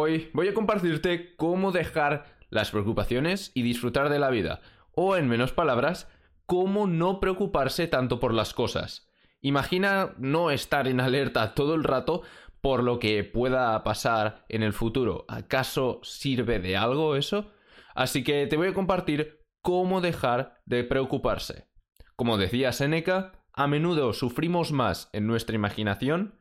[0.00, 4.60] Hoy voy a compartirte cómo dejar las preocupaciones y disfrutar de la vida,
[4.92, 6.08] o en menos palabras,
[6.46, 9.10] cómo no preocuparse tanto por las cosas.
[9.40, 12.22] Imagina no estar en alerta todo el rato
[12.60, 15.24] por lo que pueda pasar en el futuro.
[15.26, 17.50] ¿Acaso sirve de algo eso?
[17.96, 21.66] Así que te voy a compartir cómo dejar de preocuparse.
[22.14, 26.38] Como decía Seneca, a menudo sufrimos más en nuestra imaginación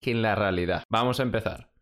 [0.00, 0.82] que en la realidad.
[0.90, 1.75] Vamos a empezar.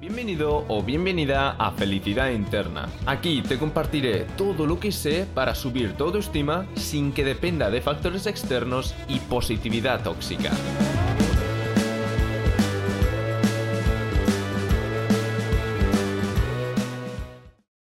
[0.00, 2.88] Bienvenido o bienvenida a Felicidad Interna.
[3.04, 7.80] Aquí te compartiré todo lo que sé para subir tu autoestima sin que dependa de
[7.80, 10.52] factores externos y positividad tóxica.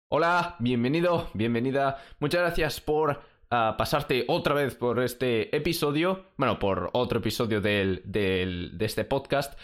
[0.09, 1.98] Hola, bienvenido, bienvenida.
[2.20, 6.27] Muchas gracias por ah, pasarte otra vez por este episodio.
[6.37, 9.59] Bueno, por otro episodio del, del, de este podcast.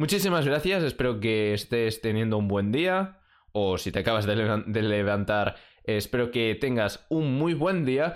[0.00, 3.20] Muchísimas gracias, espero que estés teniendo un buen día
[3.52, 8.14] o si te acabas de, levantar, espero que tengas un muy buen día.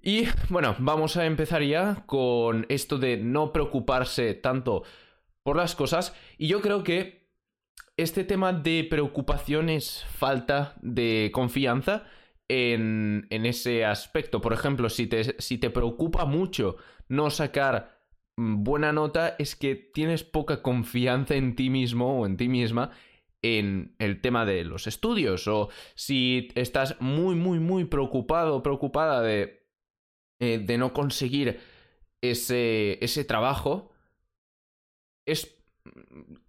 [0.00, 4.84] Y bueno, vamos a empezar ya con esto de no preocuparse tanto
[5.42, 6.16] por las cosas.
[6.38, 7.28] Y yo creo que
[7.98, 12.06] este tema de preocupación es falta de confianza
[12.48, 14.40] en, en ese aspecto.
[14.40, 18.01] Por ejemplo, si te, si te preocupa mucho no sacar
[18.36, 22.90] buena nota es que tienes poca confianza en ti mismo o en ti misma
[23.42, 29.20] en el tema de los estudios o si estás muy muy muy preocupado o preocupada
[29.20, 29.66] de,
[30.40, 31.60] eh, de no conseguir
[32.20, 33.90] ese, ese trabajo
[35.26, 35.56] es,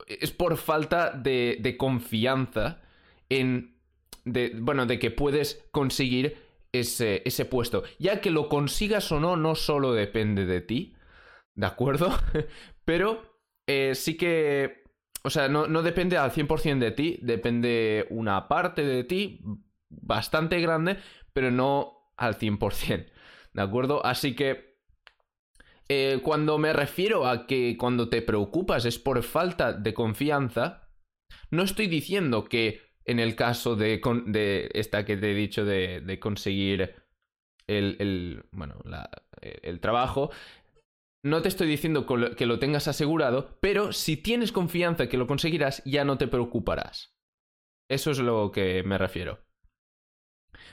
[0.07, 2.81] es por falta de, de confianza
[3.29, 3.75] en
[4.23, 6.37] de, bueno de que puedes conseguir
[6.71, 7.83] ese, ese puesto.
[7.99, 10.95] Ya que lo consigas o no no solo depende de ti
[11.55, 12.11] ¿de acuerdo?
[12.85, 13.21] Pero
[13.67, 14.83] eh, sí que,
[15.23, 19.41] o sea, no, no depende al 100% de ti, depende una parte de ti
[19.89, 20.97] bastante grande,
[21.33, 23.11] pero no al 100%,
[23.53, 24.05] ¿de acuerdo?
[24.05, 24.79] Así que
[25.89, 30.89] eh, cuando me refiero a que cuando te preocupas es por falta de confianza,
[31.51, 36.01] no estoy diciendo que en el caso de, de esta que te he dicho de,
[36.01, 36.95] de conseguir
[37.67, 39.09] el, el bueno, la,
[39.41, 40.31] el trabajo,
[41.23, 45.81] no te estoy diciendo que lo tengas asegurado, pero si tienes confianza que lo conseguirás,
[45.85, 47.13] ya no te preocuparás.
[47.89, 49.39] Eso es lo que me refiero.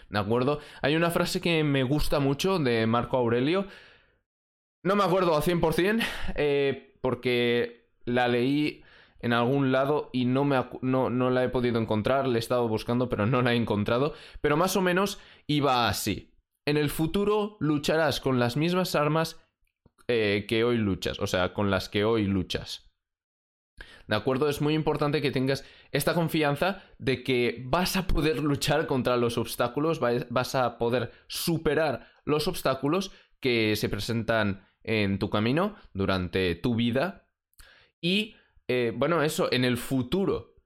[0.08, 0.60] ¿De acuerdo?
[0.82, 3.66] Hay una frase que me gusta mucho de Marco Aurelio.
[4.84, 6.02] No me acuerdo al 100%,
[6.34, 8.82] eh, porque la leí
[9.20, 12.26] en algún lado y no, me no, no la he podido encontrar.
[12.26, 14.14] La he estado buscando, pero no la he encontrado.
[14.40, 16.34] Pero más o menos iba así.
[16.66, 19.40] En el futuro lucharás con las mismas armas
[20.10, 22.90] eh, que hoy luchas, o sea, con las que hoy luchas.
[24.06, 24.48] ¿De acuerdo?
[24.48, 29.38] Es muy importante que tengas esta confianza de que vas a poder luchar contra los
[29.38, 36.74] obstáculos, vas a poder superar los obstáculos que se presentan en tu camino durante tu
[36.74, 37.28] vida.
[38.00, 38.34] Y,
[38.68, 40.56] eh, bueno, eso, en el futuro.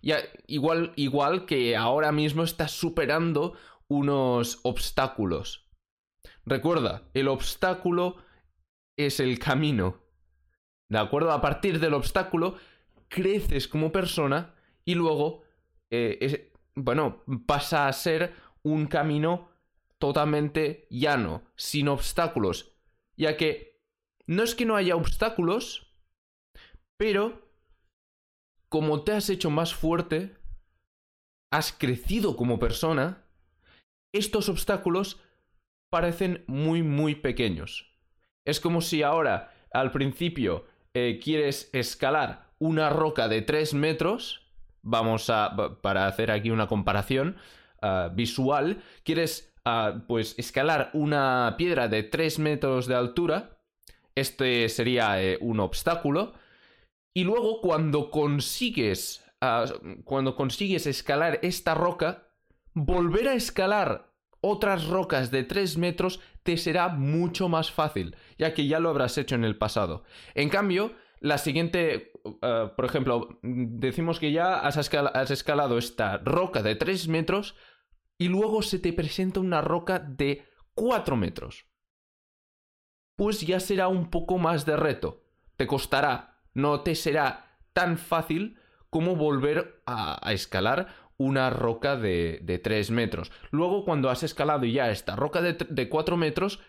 [0.00, 3.54] Ya, igual, igual que ahora mismo estás superando
[3.88, 5.68] unos obstáculos.
[6.46, 8.16] Recuerda, el obstáculo
[8.96, 10.00] es el camino.
[10.88, 11.32] ¿De acuerdo?
[11.32, 12.56] A partir del obstáculo,
[13.08, 15.42] creces como persona y luego,
[15.90, 19.48] eh, bueno, pasa a ser un camino
[19.98, 22.72] totalmente llano, sin obstáculos.
[23.16, 23.80] Ya que
[24.26, 25.94] no es que no haya obstáculos,
[26.96, 27.48] pero
[28.68, 30.36] como te has hecho más fuerte,
[31.50, 33.24] has crecido como persona,
[34.12, 35.20] estos obstáculos
[35.90, 37.93] parecen muy, muy pequeños.
[38.44, 44.46] Es como si ahora, al principio, eh, quieres escalar una roca de 3 metros,
[44.82, 47.36] vamos a, para hacer aquí una comparación
[47.82, 53.58] ah, visual, quieres ah, pues escalar una piedra de 3 metros de altura,
[54.14, 56.34] este sería eh, un obstáculo,
[57.14, 59.64] y luego cuando consigues, ah,
[60.04, 62.28] cuando consigues escalar esta roca,
[62.74, 64.13] volver a escalar
[64.46, 69.16] otras rocas de 3 metros te será mucho más fácil, ya que ya lo habrás
[69.16, 70.04] hecho en el pasado.
[70.34, 72.12] En cambio, la siguiente,
[72.42, 74.76] eh, por ejemplo, decimos que ya has,
[75.30, 77.56] escalado esta roca de 3 metros
[78.18, 80.44] y luego se te presenta una roca de
[80.74, 81.64] 4 metros.
[83.16, 85.24] Pues ya será un poco más de reto.
[85.56, 88.58] Te costará, no te será tan fácil
[88.90, 93.30] como volver a escalar una roca de, de 3 metros.
[93.50, 96.60] Luego, cuando has escalado ya esta roca de, de 4 metros,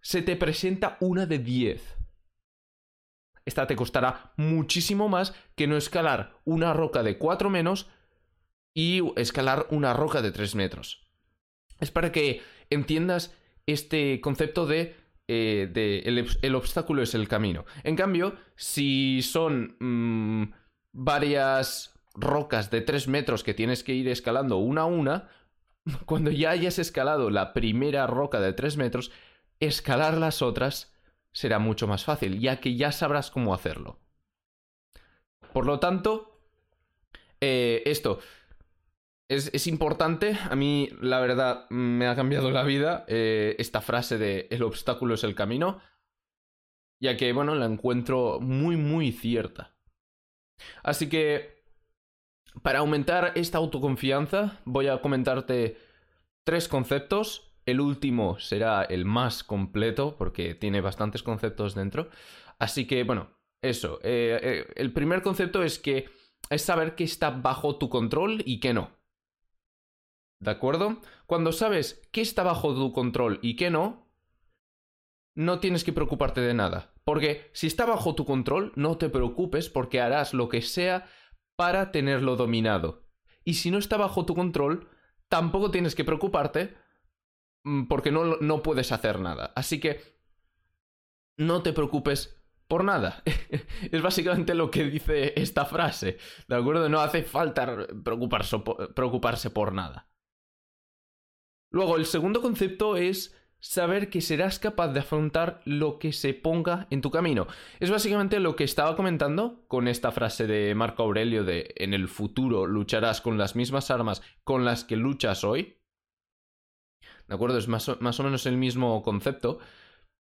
[0.00, 1.96] se te presenta una de 10.
[3.44, 7.90] esta te costará muchísimo más que no escalar una roca de 4 menos
[8.74, 11.08] y escalar una roca de 3 metros.
[11.80, 13.34] Es para que entiendas
[13.66, 14.96] este concepto de,
[15.28, 16.02] eh,
[16.42, 17.64] el, obstáculo es el camino.
[17.84, 20.52] En cambio, si son mm,
[20.92, 25.28] varias rocas de 3 metros que tienes que ir escalando una a una,
[26.06, 29.10] cuando ya hayas escalado la primera roca de 3 metros,
[29.60, 30.94] escalar las otras
[31.32, 33.98] será mucho más fácil, ya que ya sabrás cómo hacerlo.
[35.52, 36.40] Por lo tanto,
[37.40, 38.20] eh, esto
[39.28, 40.36] es, importante.
[40.50, 45.14] A mí, la verdad, me ha cambiado la vida eh, esta frase de el obstáculo
[45.14, 45.80] es el camino,
[47.00, 49.76] ya que, bueno, la encuentro muy, muy cierta.
[50.82, 51.57] Así que,
[52.62, 55.78] para aumentar esta autoconfianza, voy a comentarte
[56.44, 62.08] tres conceptos el último será el más completo porque tiene bastantes conceptos dentro.
[62.58, 63.28] Así que, bueno,
[63.60, 63.98] eso.
[64.02, 66.08] Eh, eh, el primer concepto es que
[66.48, 68.96] es saber qué está bajo tu control y qué no.
[70.40, 71.02] ¿De acuerdo?
[71.26, 74.08] Cuando sabes qué está bajo tu control y qué no,
[75.34, 76.94] no tienes que preocuparte de nada.
[77.04, 81.06] Porque si está bajo tu control, no te preocupes porque harás lo que sea
[81.58, 83.04] para tenerlo dominado.
[83.44, 84.88] Y si no está bajo tu control,
[85.28, 86.74] tampoco tienes que preocuparte
[87.68, 89.52] Mm, porque no, no puedes hacer nada.
[89.54, 90.00] Así que
[91.36, 93.22] no te preocupes por nada.
[93.92, 96.18] es básicamente lo que dice esta frase.
[96.48, 96.88] ¿De acuerdo?
[96.88, 98.58] No hace falta preocuparse,
[98.94, 100.10] preocuparse por nada.
[101.70, 106.86] Luego, el segundo concepto es saber que serás capaz de afrontar lo que se ponga
[106.90, 107.46] en tu camino.
[107.80, 112.08] Es básicamente lo que estaba comentando con esta frase de Marco Aurelio de en el
[112.08, 115.78] futuro lucharás con las mismas armas con las que luchas hoy.
[117.28, 117.58] ¿de acuerdo?
[117.58, 119.58] Es más o, menos el mismo concepto.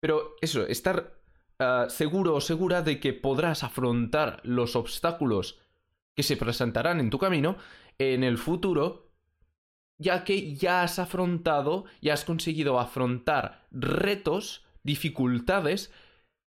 [0.00, 1.20] Pero eso, estar
[1.58, 5.60] ah, seguro o segura de que podrás afrontar los obstáculos
[6.16, 7.56] que se presentarán en tu camino
[7.98, 9.03] en el futuro,
[9.98, 15.92] ya que ya has afrontado, ya has conseguido afrontar retos, dificultades,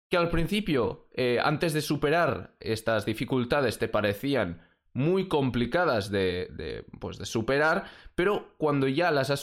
[0.10, 4.62] que al principio, eh, antes de superar estas dificultades, te parecían
[4.94, 7.86] muy complicadas de, pues de superar,
[8.16, 9.42] pero cuando ya las has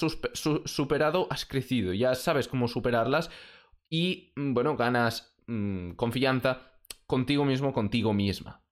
[0.64, 3.30] superado, has crecido, ya sabes cómo superarlas
[3.88, 6.72] y, mm, bueno, ganas mm, confianza
[7.06, 8.63] contigo mismo, contigo misma.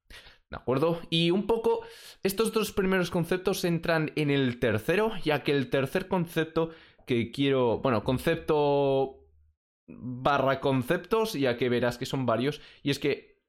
[0.53, 1.01] ¿De acuerdo?
[1.09, 1.81] Y un poco,
[2.23, 6.73] estos dos primeros conceptos entran en el tercero, ya que el tercer concepto
[7.07, 9.25] que quiero, bueno, concepto
[9.87, 13.41] barra conceptos, ya que verás que son varios, y es que,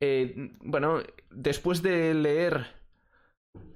[0.00, 1.00] eh, bueno,
[1.30, 2.66] después de leer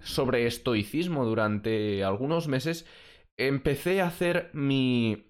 [0.00, 2.84] sobre estoicismo durante algunos meses,
[3.36, 5.28] empecé a hacer mi...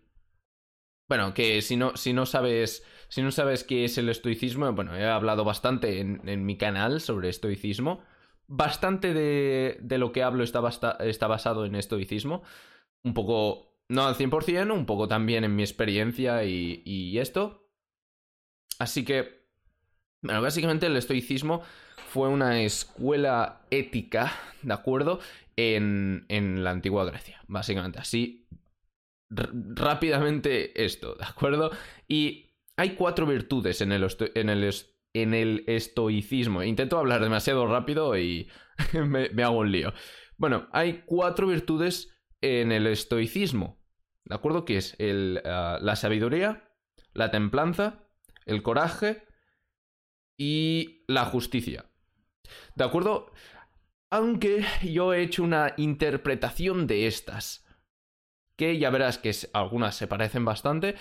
[1.08, 2.84] Bueno, que si no, si no sabes...
[3.08, 7.28] Si no sabes qué es el estoicismo, bueno, he hablado bastante en, mi canal sobre
[7.28, 8.02] estoicismo.
[8.46, 12.42] Bastante de, de lo que hablo está, está basado en estoicismo.
[13.04, 17.68] Un poco, no al 100%, un poco también en mi experiencia y, y esto.
[18.78, 19.46] Así que,
[20.22, 21.60] bueno, básicamente el estoicismo
[22.08, 24.32] fue una escuela ética,
[24.62, 25.20] ¿de acuerdo?
[25.56, 27.98] En, en la antigua Grecia, básicamente.
[27.98, 28.46] Así,
[29.34, 31.70] rápidamente esto, ¿de acuerdo?
[32.08, 34.74] Y hay cuatro virtudes en el, en el,
[35.14, 36.62] en el estoicismo.
[36.62, 38.48] Intento hablar demasiado rápido y
[38.92, 39.92] me, hago un lío.
[40.36, 43.80] Bueno, hay cuatro virtudes en el estoicismo,
[44.24, 44.64] ¿de acuerdo?
[44.64, 46.70] Que es el, ah, la sabiduría,
[47.12, 48.08] la templanza,
[48.46, 49.22] el coraje
[50.36, 51.86] y la justicia.
[52.74, 53.32] ¿De acuerdo?
[54.10, 57.64] Aunque yo he hecho una interpretación de estas.
[58.56, 60.94] Que ya verás que algunas se parecen bastante.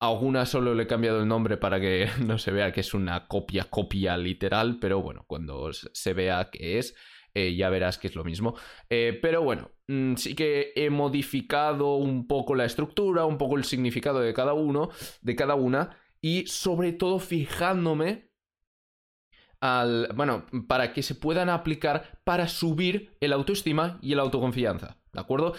[0.00, 3.26] Algunas solo le he cambiado el nombre para que no se vea que es una
[3.26, 4.78] copia, copia literal.
[4.80, 6.94] Pero bueno, cuando se vea que es,
[7.34, 8.56] eh, ya verás que es lo mismo.
[8.88, 13.64] Eh, pero bueno, mm, sí que he modificado un poco la estructura, un poco el
[13.64, 15.96] significado de cada uno, de cada una.
[16.20, 18.28] Y sobre todo fijándome
[20.14, 25.54] bueno, para que se puedan aplicar para subir el autoestima y la autoconfianza, ¿de acuerdo?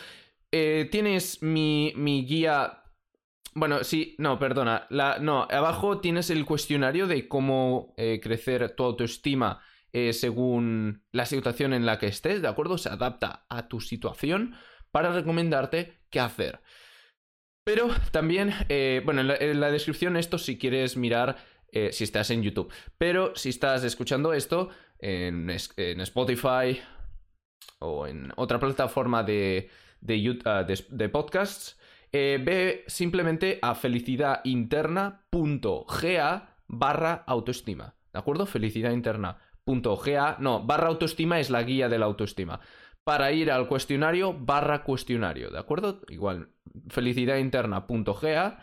[0.52, 2.84] Eh, tienes mi, mi guía
[3.56, 4.88] bueno, sí, no, perdona.
[4.90, 11.74] No, abajo tienes el cuestionario de cómo eh, crecer tu autoestima eh, según la situación
[11.74, 12.78] en la que estés, ¿de acuerdo?
[12.78, 14.56] Se adapta a tu situación
[14.92, 16.62] para recomendarte qué hacer.
[17.66, 18.54] Pero también,
[19.04, 21.38] bueno, en la, descripción esto si quieres mirar
[21.92, 22.72] si estás en YouTube.
[22.98, 26.80] Pero si estás escuchando esto en, Spotify
[27.80, 29.70] o en otra plataforma de,
[30.02, 30.66] de, ah,
[31.12, 31.80] podcasts,
[32.12, 37.94] eh, ve simplemente a felicidadinterna.ga barra autoestima.
[38.14, 38.46] ¿De acuerdo?
[38.46, 39.38] Felicidad interna.
[40.40, 42.60] no, barra autoestima es la guía de la autoestima.
[43.04, 46.02] Para ir al cuestionario, barra cuestionario, ¿de acuerdo?
[46.10, 46.50] Igual,
[46.90, 48.60] felicidad interna.ga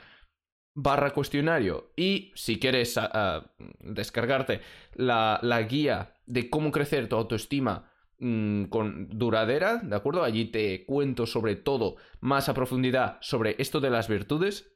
[0.77, 1.91] barra cuestionario.
[1.97, 3.51] Y si quieres ah, ah,
[3.81, 4.61] descargarte
[4.95, 10.25] la, la, guía de cómo crecer tu autoestima con duradera, ¿de acuerdo?
[10.25, 14.73] Allí te cuento sobre todo, más a profundidad, sobre esto de las virtudes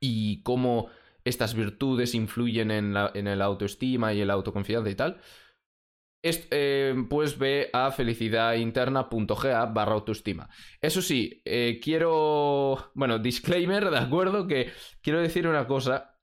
[0.00, 0.88] y cómo
[1.24, 5.20] estas virtudes influyen en, la, en el autoestima y el autoconfianza y tal.
[6.24, 10.48] Eh, pues ve a felicidadinterna.ga barra autoestima.
[10.80, 14.46] Eso sí, eh, quiero, bueno, disclaimer, ¿de acuerdo?
[14.46, 14.70] Que
[15.02, 16.16] quiero decir una cosa,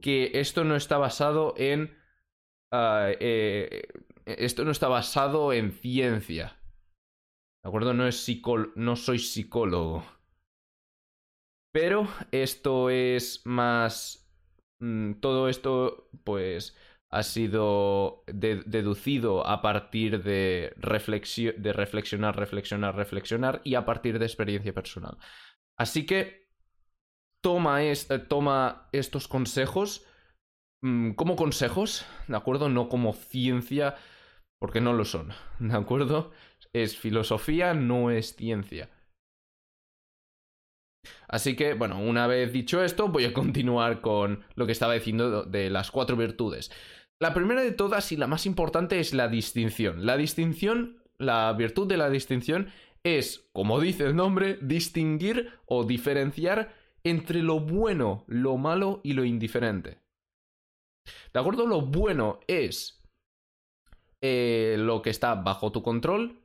[0.00, 1.98] que esto no está basado en...
[2.72, 3.82] Ah, eh,
[4.26, 6.56] esto no está basado en ciencia.
[7.62, 7.94] ¿De acuerdo?
[7.94, 8.26] No, es
[8.76, 10.04] no soy psicólogo.
[11.72, 14.28] Pero esto es más...
[14.80, 16.76] Mm, todo esto, pues
[17.12, 24.72] ha sido deducido a partir de, de reflexionar, reflexionar, reflexionar y a partir de experiencia
[24.72, 25.18] personal.
[25.76, 26.48] Así que
[27.42, 27.80] toma,
[28.28, 30.06] toma estos consejos
[30.82, 32.68] mm, como consejos, ¿de acuerdo?
[32.68, 33.96] No como ciencia,
[34.58, 36.30] porque no lo son, ¿de acuerdo?
[36.72, 38.90] Es filosofía, no es ciencia.
[41.28, 45.44] Así que, bueno, una vez dicho esto, voy a continuar con lo que estaba diciendo
[45.44, 46.70] de las cuatro virtudes.
[47.20, 50.06] La primera de todas y la más importante es la distinción.
[50.06, 52.70] La distinción, la virtud de la distinción
[53.04, 59.24] es, como dice el nombre, distinguir o diferenciar entre lo bueno, lo malo y lo
[59.24, 59.99] indiferente.
[61.32, 61.66] ¿De acuerdo?
[61.66, 63.02] Lo bueno es
[64.20, 66.40] eh, lo que está bajo tu control.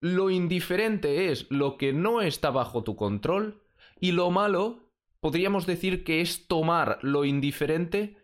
[0.00, 3.62] Lo indiferente es lo que no está bajo tu control.
[4.00, 8.16] Y lo malo, podríamos decir que es tomar lo indiferente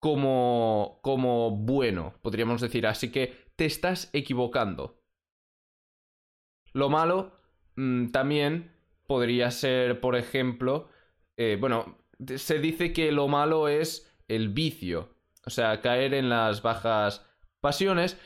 [0.00, 2.86] como, como bueno, podríamos decir.
[2.86, 5.02] Así que te estás equivocando.
[6.72, 7.32] Lo malo
[7.76, 8.72] mm, también
[9.06, 10.88] podría ser, por ejemplo,
[11.36, 11.98] eh, bueno,
[12.36, 15.10] se dice que lo malo es el vicio,
[15.44, 17.26] o sea, caer en las bajas
[17.60, 18.18] pasiones.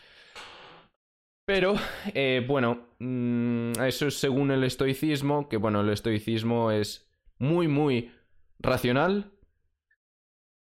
[1.44, 1.74] Pero,
[2.14, 8.12] eh, bueno, mm, eso es según el estoicismo, que bueno, el estoicismo es muy, muy
[8.60, 9.32] racional,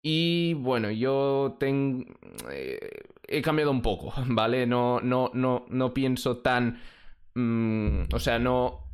[0.02, 1.58] y bueno, yo.
[1.60, 2.78] Eh,
[3.28, 4.66] he cambiado un poco, ¿vale?
[4.66, 6.80] No, no, no, no pienso tan...
[7.34, 8.86] Mm, o sea, no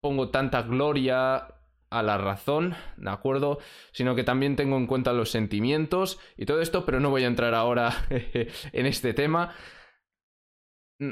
[0.00, 1.51] pongo tanta gloria
[1.98, 3.58] a la razón, ¿de acuerdo?
[3.92, 7.28] Sino que también tengo en cuenta los sentimientos y todo esto, pero no voy a
[7.28, 9.54] entrar ahora en este tema.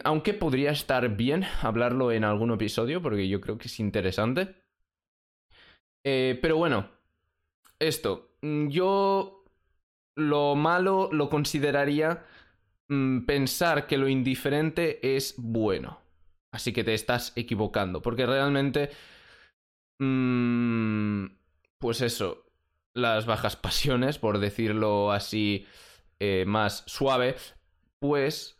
[0.04, 4.56] Aunque podría estar bien hablarlo en algún episodio, porque yo creo que es interesante.
[6.04, 6.88] Eh, pero bueno,
[7.78, 9.44] esto, Mm, yo
[10.16, 12.24] lo malo lo consideraría
[12.88, 16.00] mm, pensar que lo indiferente es bueno.
[16.52, 18.90] Así que te estás equivocando, porque realmente...
[20.00, 21.26] Mm,
[21.78, 22.46] pues eso,
[22.94, 25.66] las bajas pasiones, por decirlo así
[26.18, 27.36] eh, más suave,
[27.98, 28.58] pues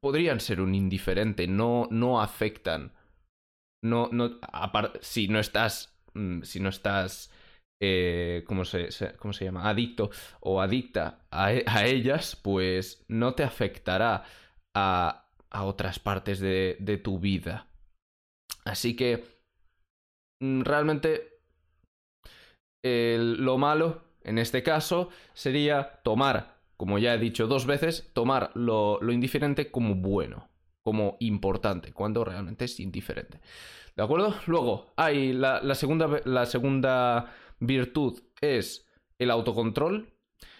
[0.00, 2.92] podrían ser un indiferente, no, no afectan.
[3.82, 4.40] No, no,
[5.02, 5.94] si no estás,
[6.42, 7.30] si no estás
[7.80, 9.68] eh, ¿cómo, se, ¿cómo, se, llama?
[9.68, 14.24] Adicto o adicta a, e, ellas, pues no te afectará
[14.74, 17.68] a, a otras partes de, de, tu vida.
[18.64, 19.33] Así que
[20.44, 21.30] mm, realmente
[22.82, 29.00] lo malo en este caso sería tomar, como ya he dicho dos veces, tomar lo,
[29.00, 30.48] lo indiferente como bueno,
[30.82, 33.40] como importante, cuando realmente es indiferente.
[33.96, 34.34] ¿De acuerdo?
[34.46, 40.12] Luego hay la, segunda, la segunda virtud es el autocontrol.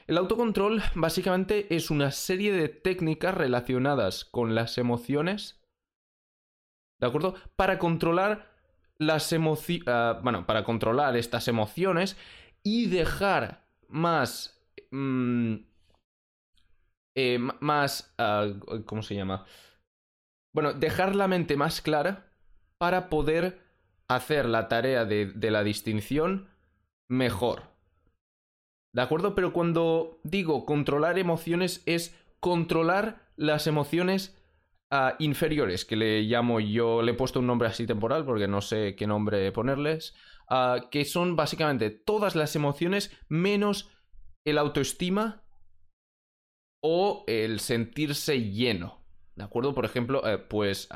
[0.07, 5.61] El autocontrol básicamente es una serie de técnicas relacionadas con las emociones,
[7.01, 7.35] ¿de acuerdo?
[7.57, 8.54] Para controlar
[9.07, 12.17] las emociones, ah, bueno, para controlar estas emociones
[12.63, 15.55] y dejar más, mm,
[17.15, 18.49] eh, más, ah,
[18.87, 19.45] ¿cómo se llama?
[20.53, 22.33] Bueno, dejar la mente más clara
[22.79, 23.61] para poder
[24.09, 26.49] hacer la tarea de, de la distinción
[27.09, 27.75] mejor.
[28.93, 29.35] ¿De acuerdo?
[29.35, 34.37] Pero cuando digo controlar emociones es controlar las emociones
[35.19, 38.95] inferiores, que le llamo yo, le he puesto un nombre así temporal porque no sé
[38.97, 40.15] qué nombre ponerles,
[40.91, 43.91] que son básicamente todas las emociones menos
[44.45, 45.43] el autoestima
[46.83, 49.05] o el sentirse lleno.
[49.37, 49.75] ¿De acuerdo?
[49.75, 50.89] Por ejemplo, eh, pues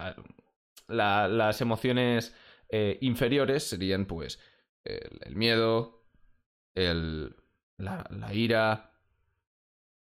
[0.86, 2.34] las emociones
[2.68, 4.38] eh, inferiores serían pues
[4.84, 6.06] el miedo,
[6.74, 7.36] el,
[7.78, 8.87] la ira,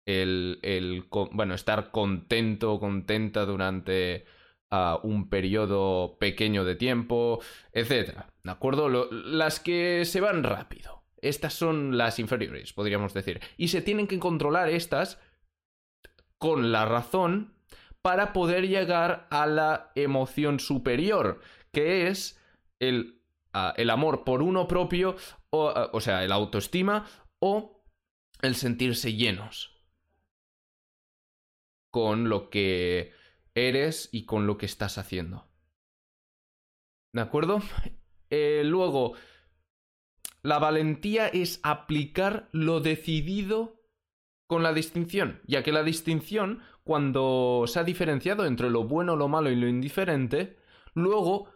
[0.09, 4.25] el, el, bueno, estar contento, contenta durante
[4.71, 7.41] uh, un periodo pequeño de tiempo,
[7.73, 8.25] etc.
[8.43, 8.88] ¿De acuerdo?
[8.88, 11.03] Las que se van rápido.
[11.21, 13.41] Estas son las inferiores, podríamos decir.
[13.59, 15.21] Y se tienen que controlar estas
[16.38, 17.53] con la razón
[18.00, 22.41] para poder llegar a la emoción superior, que es
[22.81, 23.21] el,
[23.55, 25.17] uh, el amor por uno propio,
[25.50, 27.05] o, uh, o sea, el autoestima
[27.41, 27.85] o
[28.41, 29.77] el sentirse llenos
[31.90, 33.12] con lo que
[33.54, 35.49] eres y con lo que estás haciendo.
[37.12, 37.61] ¿De acuerdo?
[38.30, 39.14] Eh, luego,
[40.42, 43.80] la valentía es aplicar lo decidido
[44.47, 49.28] con la distinción, ya que la distinción, cuando se ha diferenciado entre lo bueno, lo
[49.28, 50.59] malo y lo indiferente,
[50.92, 51.49] luego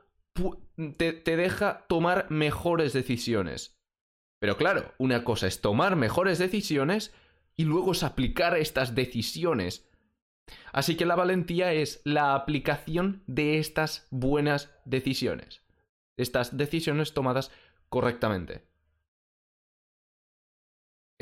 [0.97, 3.79] te, te deja tomar mejores decisiones.
[4.41, 7.15] Pero claro, una cosa es tomar mejores decisiones
[7.55, 9.92] y luego es aplicar estas decisiones
[10.73, 15.63] Así que la valentía es la aplicación de estas buenas decisiones,
[16.17, 17.51] estas decisiones tomadas
[17.89, 18.63] correctamente.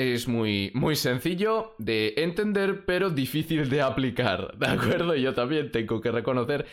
[0.01, 5.15] Es muy, muy sencillo de entender, pero difícil de aplicar, ¿de acuerdo?
[5.15, 6.65] Yo también tengo que reconocer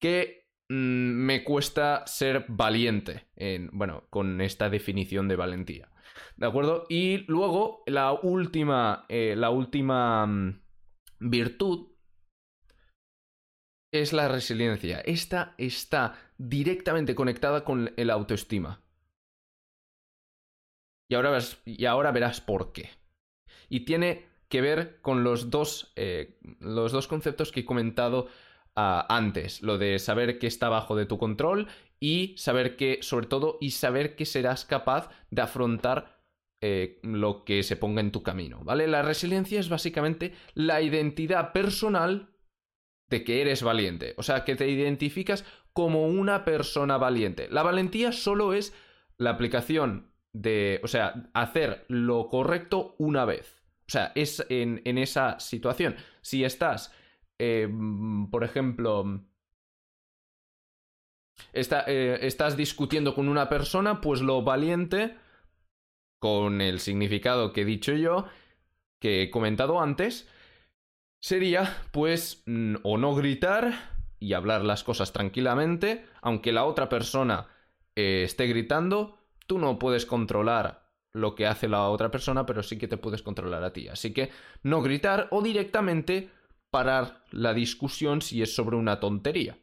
[0.00, 5.88] que mm, me cuesta ser valiente, en, bueno, con esta definición de valentía,
[6.36, 6.86] ¿de acuerdo?
[6.88, 10.60] Y luego la última, eh, la última mm,
[11.20, 11.93] virtud
[13.94, 15.00] es la resiliencia.
[15.00, 18.82] Esta está directamente conectada con el autoestima.
[21.08, 22.90] Y ahora, verás, ahora verás por qué.
[23.68, 28.26] Y tiene que ver con los dos, eh, los dos conceptos que he comentado
[28.76, 29.62] uh, antes.
[29.62, 31.68] Lo de saber que está bajo de tu control
[32.00, 36.20] y saber que, sobre todo, y saber que serás capaz de afrontar
[36.60, 38.64] eh, lo que se ponga en tu camino.
[38.64, 38.88] ¿Vale?
[38.88, 42.33] La resiliencia es básicamente la identidad personal
[43.08, 44.14] de que eres valiente.
[44.16, 47.48] O sea, que te identificas como una persona valiente.
[47.50, 48.74] La valentía solo es
[49.16, 53.62] la aplicación de, o sea, hacer lo correcto una vez.
[53.86, 55.96] O sea, es en, esa situación.
[56.22, 56.92] Si estás,
[57.38, 57.68] eh,
[58.30, 59.24] por ejemplo,
[61.52, 65.16] eh, estás discutiendo con una persona, pues lo valiente,
[66.18, 68.26] con el significado que he dicho yo,
[68.98, 70.28] que he comentado antes,
[71.24, 73.72] sería, pues, mm, o no gritar
[74.20, 77.48] y hablar las cosas tranquilamente, aunque la otra persona
[77.96, 82.76] eh, esté gritando, tú no puedes controlar lo que hace la otra persona, pero sí
[82.76, 83.88] que te puedes controlar a ti.
[83.88, 84.32] Así que
[84.62, 86.28] no gritar o directamente
[86.70, 89.56] parar la discusión si es sobre una tontería.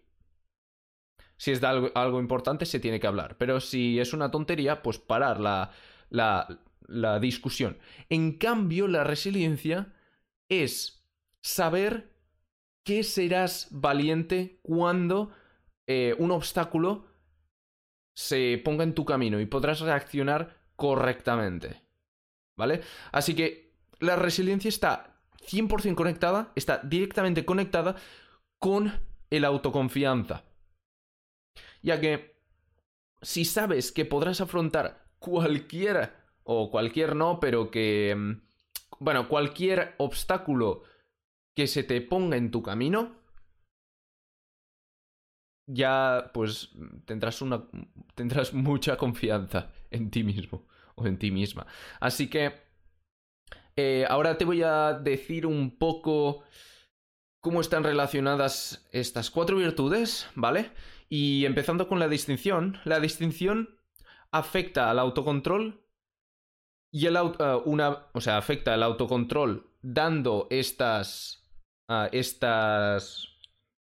[1.37, 3.37] Si es de algo, algo importante, se tiene que hablar.
[3.37, 5.69] Pero si es una tontería, pues parar la,
[6.09, 6.47] la,
[6.87, 7.77] la discusión.
[8.09, 9.93] En cambio, la resiliencia
[10.49, 11.00] es
[11.41, 12.11] saber
[12.83, 15.31] que serás valiente cuando
[15.87, 17.05] eh, un obstáculo
[18.15, 21.81] se ponga en tu camino y podrás reaccionar correctamente.
[22.57, 22.81] ¿Vale?
[23.11, 27.95] Así que la resiliencia está 100% conectada, está directamente conectada
[28.59, 28.91] con
[29.29, 30.43] el autoconfianza.
[31.81, 32.35] Ya que
[33.21, 38.41] si sabes que podrás afrontar cualquier, o cualquier no, pero que, mm,
[38.99, 40.83] bueno, cualquier obstáculo
[41.55, 43.15] que se te ponga en tu camino,
[45.67, 46.71] ya pues
[47.05, 47.67] tendrás una
[48.15, 51.65] tendrás mucha confianza en ti mismo o en ti misma.
[51.99, 52.53] Así que
[53.75, 56.43] eh, ahora te voy a decir un poco
[57.41, 60.71] cómo están relacionadas estas cuatro virtudes, ¿vale?
[61.09, 63.81] Y empezando con la distinción, la distinción
[64.31, 65.83] afecta al autocontrol
[66.91, 71.40] y el uh, una, o sea, afecta al autocontrol dando estas
[72.11, 73.27] estas...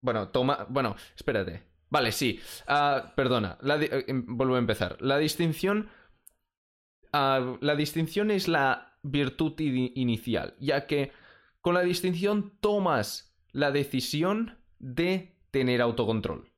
[0.00, 0.66] Bueno, toma...
[0.68, 1.62] Bueno, espérate.
[1.90, 2.40] Vale, sí.
[2.66, 3.58] Ah, perdona.
[3.62, 4.96] Eh, em, vuelvo a empezar.
[5.00, 5.88] La distinción...
[7.12, 11.12] Ah, la distinción es la virtud inicial, ya que
[11.60, 16.52] con la distinción tomas la decisión de tener autocontrol.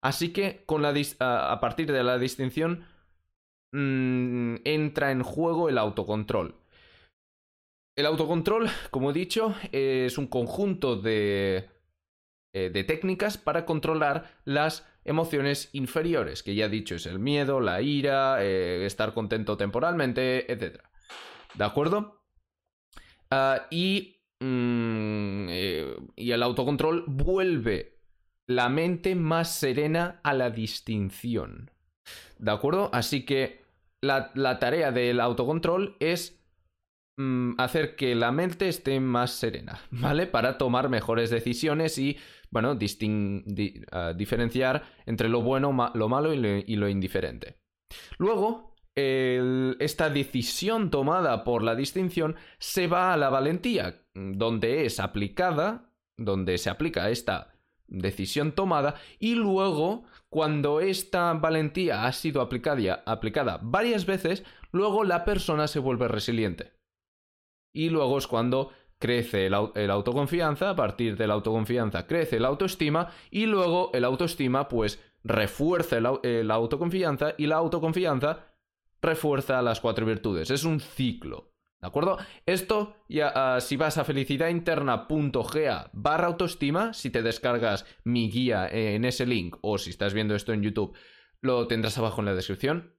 [0.00, 2.86] Así que con la ah, a partir de la distinción
[3.72, 6.57] mm, entra en juego el autocontrol.
[7.98, 11.68] El autocontrol, como he dicho, es un conjunto de,
[12.52, 17.58] eh, de técnicas para controlar las emociones inferiores, que ya he dicho es el miedo,
[17.58, 20.80] la ira, eh, estar contento temporalmente, etc.
[21.54, 22.22] ¿De acuerdo?
[23.32, 27.98] Ah, y, mm, eh, y el autocontrol vuelve
[28.46, 31.72] la mente más serena a la distinción.
[32.38, 32.90] ¿De acuerdo?
[32.92, 33.64] Así que
[34.00, 36.37] la, tarea del autocontrol es
[37.58, 40.26] hacer que la mente esté más serena, ¿vale?
[40.26, 42.16] Para tomar mejores decisiones y,
[42.50, 42.78] bueno,
[43.92, 47.56] ah, diferenciar entre lo bueno, lo malo y lo, indiferente.
[48.18, 55.92] Luego, esta decisión tomada por la distinción se va a la valentía, donde es aplicada,
[56.16, 57.52] donde se aplica esta
[57.86, 65.24] decisión tomada y luego cuando esta valentía ha sido aplicada, aplicada varias veces, luego la
[65.24, 66.77] persona se vuelve resiliente.
[67.78, 73.12] Y luego es cuando crece el, autoconfianza, a partir de la autoconfianza crece la autoestima
[73.30, 78.46] y luego el autoestima pues refuerza la autoconfianza y la autoconfianza
[79.00, 80.50] refuerza las cuatro virtudes.
[80.50, 81.52] Es un ciclo.
[81.80, 82.18] ¿De acuerdo?
[82.46, 89.04] Esto, ya, ah, si vas a felicidadinterna.ga barra autoestima, si te descargas mi guía en
[89.04, 90.96] ese link o si estás viendo esto en YouTube,
[91.40, 92.97] lo tendrás abajo en la descripción.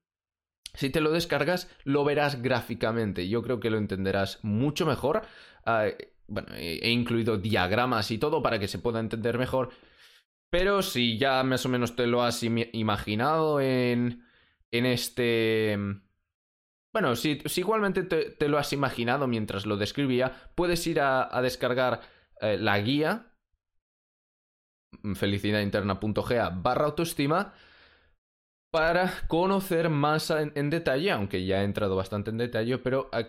[0.74, 3.28] Si te lo descargas, lo verás gráficamente.
[3.28, 5.24] Yo creo que lo entenderás mucho mejor.
[5.66, 5.88] Ah,
[6.28, 9.70] bueno, he incluido diagramas y todo para que se pueda entender mejor.
[10.50, 14.24] Pero si ya más o menos te lo has imaginado en,
[14.72, 15.78] en este
[16.92, 22.02] bueno, si, igualmente te, lo has imaginado mientras lo describía, puedes ir a, descargar
[22.42, 23.28] eh, la guía
[25.14, 27.54] felicidadinterna.ga barra autoestima
[28.72, 33.28] para conocer más en, detalle, aunque ya he entrado bastante en detalle, pero eh,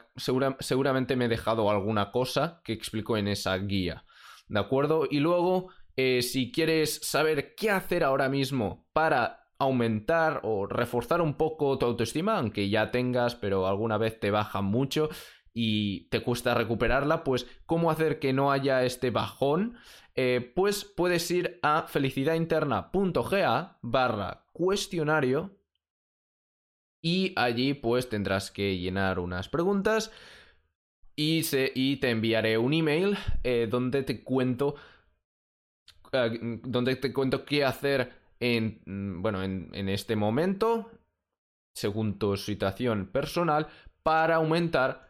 [0.58, 4.04] seguramente me he dejado alguna cosa que explico en esa guía.
[4.48, 5.06] ¿De acuerdo?
[5.10, 11.34] Y luego, eh, si quieres saber qué hacer ahora mismo para aumentar o reforzar un
[11.34, 15.08] poco tu autoestima, aunque ya tengas, pero alguna vez te baja mucho
[15.52, 19.76] y te cuesta recuperarla, pues cómo hacer que no haya este bajón,
[20.14, 25.56] eh, pues puedes ir a felicidadinterna.ga barra cuestionario
[27.02, 30.12] y allí pues tendrás que llenar unas preguntas
[31.16, 31.42] y,
[31.74, 34.76] y te enviaré un email eh, donde te cuento
[36.12, 40.90] eh, donde te cuento qué hacer en, mm, bueno, en, este momento,
[41.74, 43.68] según tu situación personal,
[44.02, 45.08] para aumentar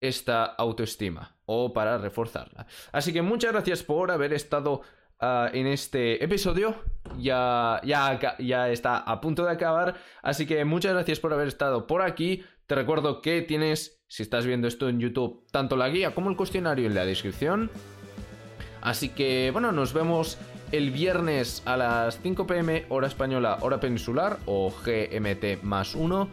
[0.00, 2.66] esta autoestima o para reforzarla.
[2.92, 4.82] Así que muchas gracias por haber estado
[5.20, 6.74] ah, en este episodio.
[7.18, 9.96] Ya, ya, ya está a punto de acabar.
[10.22, 12.44] Así que muchas gracias por haber estado por aquí.
[12.66, 16.36] Te recuerdo que tienes, si estás viendo esto en YouTube, tanto la guía como el
[16.36, 17.70] cuestionario en la descripción.
[18.80, 20.38] Así que, bueno, nos vemos
[20.72, 26.28] el viernes a las 5 pm hora española, hora peninsular o GMT más 1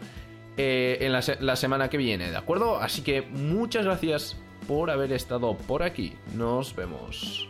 [0.58, 2.78] eh, en la, la semana que viene, ¿de acuerdo?
[2.78, 4.38] Así que muchas gracias
[4.70, 6.14] por haber estado por aquí.
[6.36, 7.50] Nos vemos.